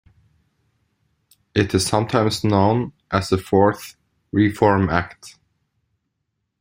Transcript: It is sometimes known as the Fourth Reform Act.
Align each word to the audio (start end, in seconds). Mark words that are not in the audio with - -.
It 1.53 1.75
is 1.75 1.85
sometimes 1.85 2.43
known 2.43 2.91
as 3.11 3.29
the 3.29 3.37
Fourth 3.37 3.97
Reform 4.31 4.89
Act. 4.89 5.37